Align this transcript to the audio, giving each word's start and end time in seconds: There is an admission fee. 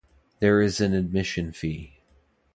There 0.39 0.63
is 0.63 0.81
an 0.81 0.95
admission 0.95 1.51
fee. 1.51 1.99